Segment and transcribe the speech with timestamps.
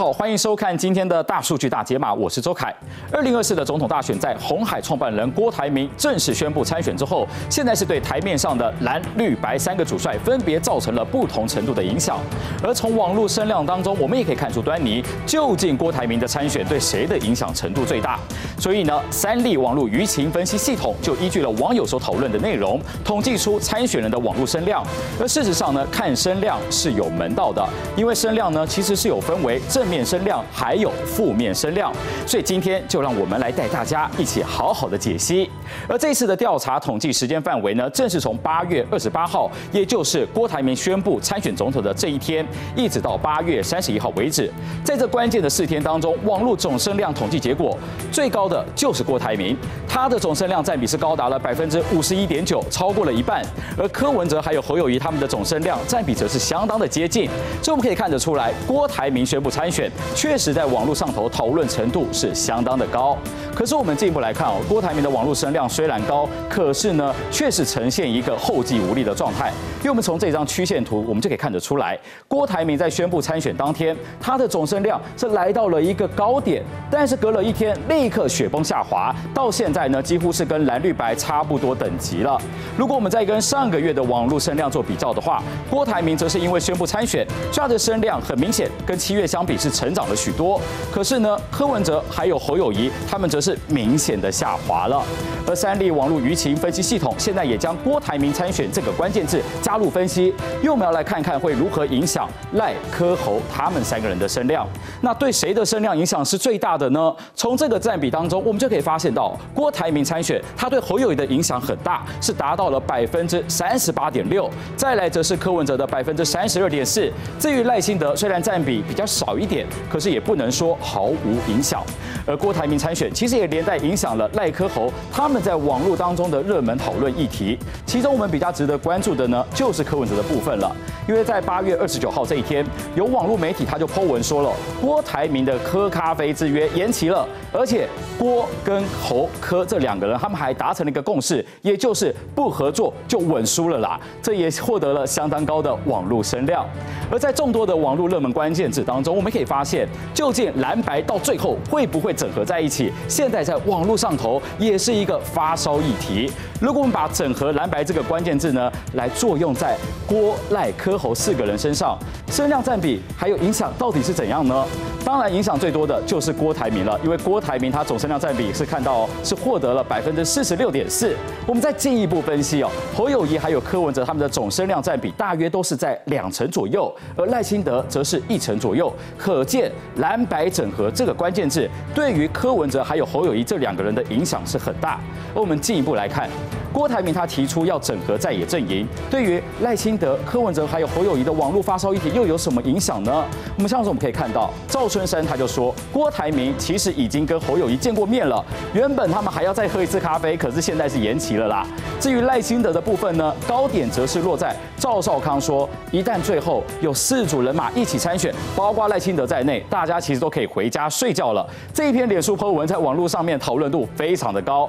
[0.00, 2.74] 好，欢迎收看今天的大数据大解码，我是周凯。
[3.12, 12.18] 二零二四的总统大选，在红海创办人郭台铭正式宣布参选之后，现在是对台面上的蓝绿白三个主帅分别造成了不同程度的影响。
[12.62, 18.18] 而从网络声量当中，我们也可以看出端倪，究竟郭台铭的参选对谁的影响程度最大？
[18.58, 24.82] 所以呢，三立网络舆情分析系统就依据了网友所讨论的内容，统计出参选人的网络声量。
[25.20, 27.62] 而事实上呢，看声量是有门道的，
[27.94, 31.92] 因为声量呢其实是有分为正面声量还有负面声量。
[32.26, 35.50] 所以今天就让我们来带大家一起好好的解析。
[35.88, 44.50] 而这次的调查统计时间范围呢，正是从八月二十八号，也就是郭台铭宣布参选总统的这一天，一直到八月三十一号为止。
[44.84, 47.76] 在这关键的四天当中，网络总声量统计结果
[48.12, 49.56] 最高的就是郭台铭，
[49.88, 53.44] 他的总声量占比是高达了百分之五十一点九，超过了一半。
[53.76, 57.26] 而柯文哲还有侯友谊他们的总声量占比则是相当的接近。
[57.62, 63.16] 所以我们可以看得出来，郭台铭宣布参选，确实在网络上头讨论程度是相当的高。
[63.54, 69.52] 可是我们进一步来看哦，郭台铭的网络声量虽然高，可是呢，确实呈现一个后继无力的状态。
[69.78, 71.98] 因为我们从这张曲线图，我们就可以看得出来，
[72.28, 82.40] 郭台铭在宣布参选当天，他的总声量是来到了一个高点，但是隔了一天，立刻雪崩下滑，到现在呢，几乎是跟蓝绿白差不多等级了。
[82.76, 90.60] 如果我们再跟上个月的网络声量做比较的话，郭台铭则是因为宣布参选，他的声量很明显跟七月相比是成长了许多。
[90.90, 95.04] 可是呢，柯文哲还有侯友谊，他们则是明显的下滑了。
[95.46, 104.66] 而三立网络舆情分析系统现在也将郭台铭参选这个关键字加入分析，因为我们要来看看会如何影响赖、柯、侯他们三个人的声量。
[105.02, 107.14] 那对谁的声量影响是最大的呢？
[107.34, 114.48] 从这个占比当中，我们就可以发现到，郭台铭参选，他对侯友谊的影响很大，是达到了百分之三十八点六。
[114.76, 117.10] 再来则是柯文哲的百分之三十二点四。
[117.38, 121.84] 至于赖清德，虽然占比比较少一点，可是也不能说毫无影响。
[122.24, 127.58] 而郭台铭参选，其实也连带影响了赖科侯他们在网络当中的热门讨论议题。
[127.84, 130.74] 其中我们比较值得关注的呢，就是柯文哲的部分了。
[131.08, 132.64] 因为在八月二十九号这一天，
[132.94, 143.98] 有网络媒体他就 Po 文说了，郭台铭的科咖啡之约延期了，而且郭跟侯科这两个人他们还达成了一个共识，也就是不合作就稳输了啦。
[144.22, 146.64] 这也获得了相当高的网络声量。
[147.10, 152.92] 而在众多的网络热门关键字当中，我们可以发现，究竟蓝白到最后会不会整合在一起？
[153.08, 156.30] 现在在网络上头也是一个发烧议题。
[156.60, 164.66] 如果我们把整合蓝白这个关键字呢，来作用在郭赖柯侯四个人身上，声量占比还有影响到底是怎样呢？
[165.02, 171.16] 当然，影响最多的就是郭台铭了，因为郭台铭他总声量占比是看到是获得了百分之四十六点四。
[171.46, 178.92] 我们再进一步分析哦，侯友谊还有柯文哲他们的总声量占比大约都是在两成左右，而赖清德则是一成左右。
[179.30, 184.98] 可见蓝白整合这个关键字对于柯文哲还有侯友谊这两个人的影响是很大。
[185.32, 186.28] 而我们进一步来看。
[186.72, 193.24] 郭台铭他提出要整合在野阵营，对于赖清德、柯文哲还有侯友谊的网络发烧议题又有什么影响呢？
[193.56, 201.66] 我们像是我们可以看到，赵春山他就说，郭台铭其实已经跟侯友谊见过面了，原本他们还要再喝一次咖啡，可是现在是延期了啦。
[201.98, 211.46] 至于赖清德的部分呢，高点则是落在赵少康说，一旦最后有四组人马一起参选，包括赖清德在内，大家其实都可以回家睡觉了。
[211.72, 214.68] 这一篇脸书 po 文在网络上面讨论度非常的高。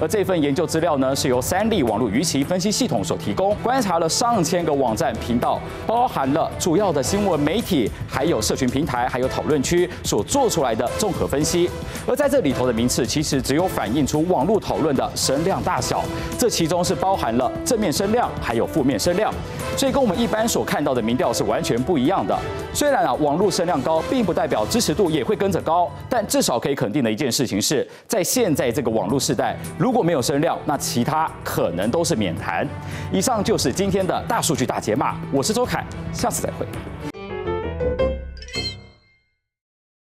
[0.00, 11.68] 而这份研究资料呢，是由三立网络舆情分析系统所提供，观察了上千个网站频道，包含了主要的新闻媒体，还有社群平台，还有讨论区所做出来的综合分析。
[12.06, 16.04] 而在这里头的名次，其实只有反映出网络讨论的声量大小，
[16.38, 19.32] 这其中是包含了正面声量，还有负面声量，
[19.76, 22.38] 所以跟我们一般所看到的民调是完全不一样的。
[22.72, 29.56] 虽然啊，网络声量高，并不代表支持度也会跟着高，但至少可以肯定的一件事情是，在现在这个网络时代，
[29.88, 32.68] 如果没有声量，那其他可能都是免谈。
[33.10, 36.66] 以上就是今天的大数据大解码，我是周凯，下次再会。